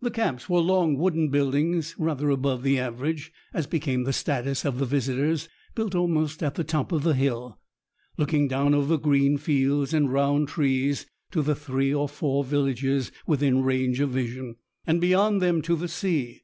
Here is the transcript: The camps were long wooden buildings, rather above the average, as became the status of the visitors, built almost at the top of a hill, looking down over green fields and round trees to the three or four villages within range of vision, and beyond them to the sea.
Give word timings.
The 0.00 0.12
camps 0.12 0.48
were 0.48 0.60
long 0.60 0.98
wooden 0.98 1.30
buildings, 1.30 1.96
rather 1.98 2.30
above 2.30 2.62
the 2.62 2.78
average, 2.78 3.32
as 3.52 3.66
became 3.66 4.04
the 4.04 4.12
status 4.12 4.64
of 4.64 4.78
the 4.78 4.86
visitors, 4.86 5.48
built 5.74 5.96
almost 5.96 6.44
at 6.44 6.54
the 6.54 6.62
top 6.62 6.92
of 6.92 7.04
a 7.04 7.12
hill, 7.12 7.58
looking 8.16 8.46
down 8.46 8.72
over 8.72 8.96
green 8.96 9.36
fields 9.36 9.92
and 9.92 10.12
round 10.12 10.46
trees 10.46 11.06
to 11.32 11.42
the 11.42 11.56
three 11.56 11.92
or 11.92 12.08
four 12.08 12.44
villages 12.44 13.10
within 13.26 13.64
range 13.64 13.98
of 13.98 14.10
vision, 14.10 14.54
and 14.86 15.00
beyond 15.00 15.42
them 15.42 15.60
to 15.62 15.74
the 15.74 15.88
sea. 15.88 16.42